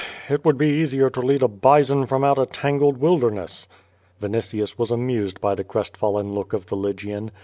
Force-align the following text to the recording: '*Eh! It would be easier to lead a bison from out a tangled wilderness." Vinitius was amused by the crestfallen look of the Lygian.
'*Eh! 0.29 0.33
It 0.33 0.43
would 0.45 0.57
be 0.57 0.65
easier 0.65 1.11
to 1.11 1.21
lead 1.21 1.43
a 1.43 1.47
bison 1.47 2.07
from 2.07 2.23
out 2.23 2.39
a 2.39 2.47
tangled 2.47 2.97
wilderness." 2.97 3.67
Vinitius 4.19 4.75
was 4.75 4.89
amused 4.89 5.39
by 5.39 5.53
the 5.53 5.63
crestfallen 5.63 6.33
look 6.33 6.53
of 6.53 6.65
the 6.65 6.75
Lygian. 6.75 7.29